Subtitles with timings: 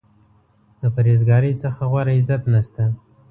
[0.81, 2.83] د پرهیز ګارۍ څخه غوره عزت نشته.